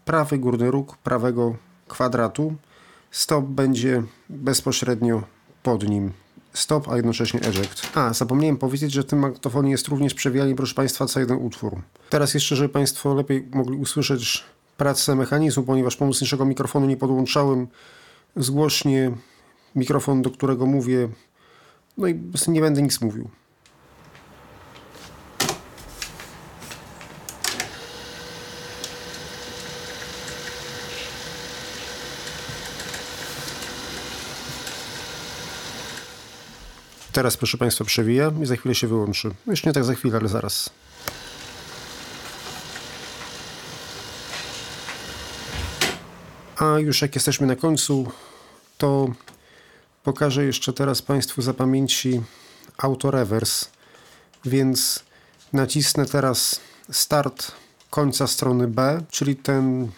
prawy 0.06 0.38
górny 0.38 0.72
róg 0.72 0.98
prawego 0.98 1.56
kwadratu, 1.88 2.56
stop 3.12 3.46
będzie 3.46 4.04
bezpośrednio 4.30 5.24
pod 5.64 5.90
nim. 5.90 6.12
Stop, 6.54 6.90
a 6.90 6.96
jednocześnie 6.96 7.40
eject. 7.42 7.98
A, 7.98 8.14
zapomniałem 8.14 8.58
powiedzieć, 8.58 8.92
że 8.92 9.02
w 9.02 9.06
tym 9.06 9.20
magnetofonie 9.20 9.72
jest 9.72 9.88
również 9.88 10.14
przewijanie, 10.14 10.56
proszę 10.56 10.76
Państwa, 10.76 11.06
co 11.06 11.20
jeden 11.20 11.38
utwór. 11.38 11.82
Teraz 12.10 12.34
jeszcze, 12.34 12.56
żeby 12.56 12.70
Państwo 12.70 13.14
lepiej 13.14 13.48
mogli 13.54 13.78
usłyszeć 13.78 14.44
pracę 14.78 15.16
mechanizmu, 15.16 15.64
ponieważ 15.64 15.96
pomocniczego 15.96 16.46
mikrofonu 16.46 16.86
nie 16.86 16.98
podłączałem, 16.98 17.68
zgłośnie 18.36 19.12
mikrofon, 19.76 20.22
do 20.22 20.30
którego 20.32 20.66
mówię, 20.66 21.10
no 21.98 22.08
i 22.08 22.20
nie 22.48 22.62
będę 22.62 22.82
nic 22.82 23.02
mówił. 23.02 23.30
Teraz, 37.20 37.38
proszę 37.38 37.58
Państwa, 37.58 37.86
przewija 37.86 38.32
i 38.44 38.46
za 38.46 38.56
chwilę 38.56 38.76
się 38.76 38.88
wyłączy. 38.88 39.32
Jeszcze 39.48 39.70
nie 39.70 39.74
tak 39.74 39.84
za 39.84 39.94
chwilę, 39.94 40.18
ale 40.18 40.28
zaraz. 40.30 40.70
A 46.58 46.80
już 46.80 47.02
jak 47.02 47.16
jesteśmy 47.16 47.48
na 47.48 47.56
końcu, 47.56 48.12
to 48.78 49.08
pokażę 50.04 50.46
jeszcze 50.46 50.74
teraz 50.74 51.02
Państwu 51.02 51.42
za 51.42 51.54
pamięci 51.54 52.22
autorewers. 52.78 53.70
Więc 54.46 55.04
nacisnę 55.54 56.06
teraz 56.06 56.60
start 56.92 57.52
końca 57.90 58.28
strony 58.28 58.68
B, 58.68 59.02
czyli 59.12 59.36
ten, 59.36 59.92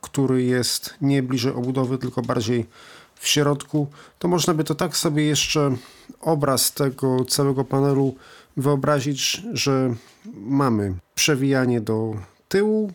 który 0.00 0.42
jest 0.42 0.94
nie 1.00 1.22
bliżej 1.22 1.52
obudowy, 1.52 1.98
tylko 1.98 2.22
bardziej 2.22 2.66
w 3.14 3.28
środku, 3.28 3.86
to 4.18 4.28
można 4.28 4.54
by 4.54 4.64
to 4.64 4.74
tak 4.74 4.96
sobie 4.96 5.26
jeszcze 5.26 5.76
obraz 6.20 6.72
tego 6.72 7.24
całego 7.24 7.64
panelu 7.64 8.14
wyobrazić, 8.56 9.42
że 9.52 9.94
mamy 10.34 10.94
przewijanie 11.14 11.80
do 11.80 12.14
tyłu, 12.48 12.92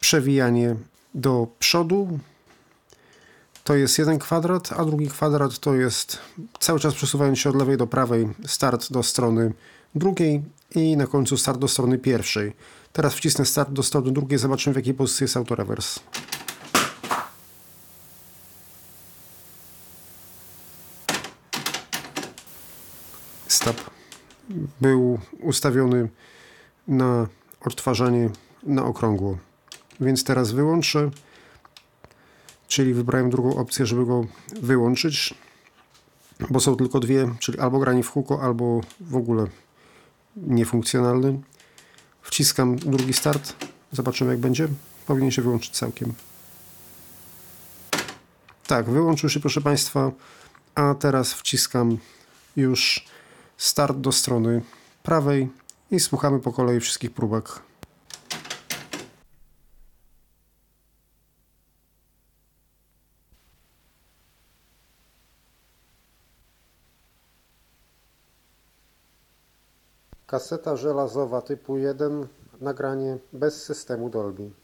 przewijanie 0.00 0.76
do 1.14 1.46
przodu. 1.58 2.18
To 3.64 3.74
jest 3.74 3.98
jeden 3.98 4.18
kwadrat, 4.18 4.72
a 4.72 4.84
drugi 4.84 5.08
kwadrat 5.08 5.58
to 5.58 5.74
jest 5.74 6.18
cały 6.60 6.80
czas 6.80 6.94
przesuwając 6.94 7.38
się 7.38 7.50
od 7.50 7.56
lewej 7.56 7.76
do 7.76 7.86
prawej, 7.86 8.28
start 8.46 8.92
do 8.92 9.02
strony 9.02 9.52
drugiej 9.94 10.42
i 10.74 10.96
na 10.96 11.06
końcu 11.06 11.36
start 11.36 11.58
do 11.58 11.68
strony 11.68 11.98
pierwszej. 11.98 12.52
Teraz 12.92 13.14
wcisnę 13.14 13.44
start 13.44 13.70
do 13.70 13.82
strony 13.82 14.12
drugiej, 14.12 14.38
zobaczymy 14.38 14.74
w 14.74 14.76
jakiej 14.76 14.94
pozycji 14.94 15.24
jest 15.24 15.36
autorewers. 15.36 16.00
Stop 23.48 23.76
był 24.80 25.18
ustawiony 25.40 26.08
na 26.88 27.26
odtwarzanie 27.60 28.30
na 28.62 28.84
okrągło. 28.84 29.38
Więc 30.00 30.24
teraz 30.24 30.52
wyłączę, 30.52 31.10
czyli 32.68 32.94
wybrałem 32.94 33.30
drugą 33.30 33.56
opcję, 33.56 33.86
żeby 33.86 34.06
go 34.06 34.26
wyłączyć, 34.62 35.34
bo 36.50 36.60
są 36.60 36.76
tylko 36.76 37.00
dwie, 37.00 37.34
czyli 37.38 37.58
albo 37.58 37.78
granie 37.78 38.02
w 38.02 38.08
huko, 38.08 38.42
albo 38.42 38.80
w 39.00 39.16
ogóle 39.16 39.46
niefunkcjonalny. 40.36 41.40
Wciskam 42.22 42.76
drugi 42.76 43.12
start, 43.12 43.52
zobaczymy 43.92 44.30
jak 44.30 44.40
będzie. 44.40 44.68
Powinien 45.06 45.30
się 45.30 45.42
wyłączyć 45.42 45.76
całkiem. 45.76 46.12
Tak, 48.66 48.90
wyłączył 48.90 49.30
się 49.30 49.40
proszę 49.40 49.60
Państwa, 49.60 50.12
a 50.74 50.94
teraz 50.94 51.32
wciskam 51.32 51.98
już 52.56 53.04
start 53.56 53.98
do 53.98 54.12
strony 54.12 54.62
prawej 55.02 55.50
i 55.90 56.00
słuchamy 56.00 56.40
po 56.40 56.52
kolei 56.52 56.80
wszystkich 56.80 57.14
próbek. 57.14 57.62
Kaseta 70.26 70.76
żelazowa 70.76 71.42
typu 71.42 71.76
1, 71.76 72.26
nagranie 72.60 73.18
bez 73.32 73.64
systemu 73.64 74.10
Dolby. 74.10 74.63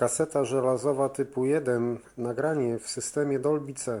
Kaseta 0.00 0.44
żelazowa 0.44 1.08
typu 1.08 1.44
1, 1.44 1.98
nagranie 2.18 2.78
w 2.78 2.88
systemie 2.88 3.38
Dolby 3.38 3.74
C. 3.74 4.00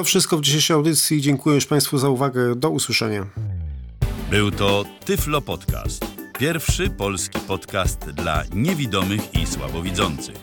to 0.00 0.04
wszystko 0.04 0.36
w 0.36 0.40
dzisiejszej 0.40 0.74
audycji. 0.74 1.20
Dziękuję 1.20 1.54
już 1.54 1.66
Państwu 1.66 1.98
za 1.98 2.08
uwagę. 2.08 2.54
Do 2.56 2.70
usłyszenia. 2.70 3.26
Był 4.30 4.50
to 4.50 4.84
Tyflo 5.04 5.40
Podcast. 5.40 6.04
Pierwszy 6.38 6.90
polski 6.90 7.38
podcast 7.40 8.10
dla 8.10 8.44
niewidomych 8.54 9.34
i 9.34 9.46
słabowidzących. 9.46 10.36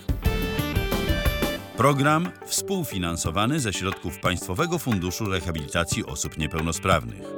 Program 1.78 2.30
współfinansowany 2.46 3.60
ze 3.60 3.74
środków 3.74 4.20
Państwowego 4.20 4.80
Funduszu 4.80 5.26
Rehabilitacji 5.26 6.06
Osób 6.06 6.38
Niepełnosprawnych. 6.38 7.37